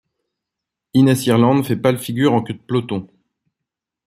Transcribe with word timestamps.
Innes 0.95 1.25
Ireland 1.27 1.61
fait 1.63 1.75
pâle 1.75 1.99
figure 1.99 2.33
en 2.33 2.41
queue 2.41 2.55
de 2.55 2.57
peloton. 2.59 3.07